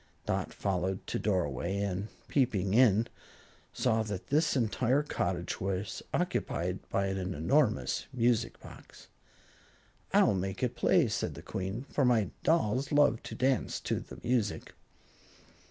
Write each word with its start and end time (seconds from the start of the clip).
Dot 0.25 0.51
followed 0.51 1.05
to 1.05 1.19
doorway 1.19 1.77
and, 1.79 2.07
peeping 2.27 2.73
in, 2.73 3.05
saw 3.71 4.01
that 4.01 4.29
this 4.29 4.55
entire 4.57 5.03
cottage 5.03 5.61
was 5.61 6.01
occupied 6.11 6.79
by 6.89 7.05
an 7.05 7.35
enormous 7.35 8.07
music 8.11 8.59
box. 8.61 9.09
"I'll 10.11 10.33
make 10.33 10.63
it 10.63 10.75
play," 10.75 11.07
said 11.07 11.35
the 11.35 11.43
Queen, 11.43 11.85
"for 11.91 12.03
my 12.03 12.31
dolls 12.41 12.91
love 12.91 13.21
to 13.21 13.35
dance 13.35 13.79
to 13.81 13.99
the 13.99 14.17
music." 14.23 14.73